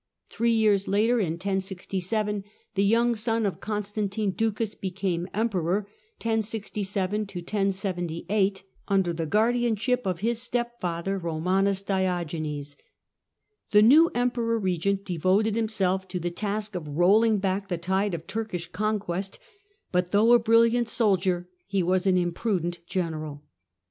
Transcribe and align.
Three 0.31 0.49
years 0.49 0.87
later, 0.87 1.19
in 1.19 1.33
1067, 1.33 2.43
the 2.73 2.83
young 2.83 3.13
son 3.13 3.45
of 3.45 3.61
Constantine 3.61 4.31
Ducas 4.31 4.73
became 4.73 5.27
Emperor 5.31 5.87
under 6.25 6.41
the 6.41 7.25
guardianship 9.29 10.07
of 10.07 10.19
his 10.21 10.41
stepfather, 10.41 11.19
Eomanus 11.19 11.85
Diogenes. 11.85 12.77
The 13.69 13.81
new 13.83 14.09
Emperor 14.15 14.57
regent 14.57 15.05
devoted 15.05 15.55
himself 15.55 16.07
to 16.07 16.19
the 16.19 16.31
task 16.31 16.73
of 16.73 16.87
rolling 16.87 17.37
back 17.37 17.67
the 17.67 17.77
tide 17.77 18.15
of 18.15 18.25
Turkish 18.25 18.71
conquest, 18.71 19.37
but, 19.91 20.09
though 20.11 20.33
a 20.33 20.39
brilliant 20.39 20.89
soldier, 20.89 21.47
he 21.67 21.83
was 21.83 22.07
an 22.07 22.17
imprudent 22.17 22.79
general. 22.87 23.43